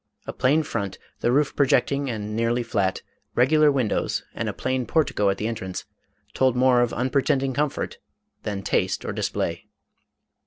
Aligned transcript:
A 0.25 0.33
plain 0.33 0.63
front, 0.63 0.97
the 1.19 1.31
roof 1.31 1.55
projecting 1.55 2.09
and 2.09 2.35
nearly 2.35 2.63
flat, 2.63 3.03
regular 3.35 3.71
windows, 3.71 4.23
and 4.33 4.49
a 4.49 4.51
plain 4.51 4.87
portico 4.87 5.29
at 5.29 5.37
the 5.37 5.47
entrance, 5.47 5.85
told 6.33 6.55
more 6.55 6.81
of 6.81 6.91
unpretending 6.91 7.53
comfort 7.53 7.99
than 8.41 8.63
taste 8.63 9.05
or 9.05 9.13
display. 9.13 9.67